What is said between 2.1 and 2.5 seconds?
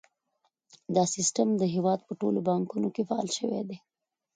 ټولو